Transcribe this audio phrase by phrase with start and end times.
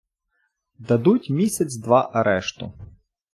[0.79, 2.73] Дадуть місяць-два арешту.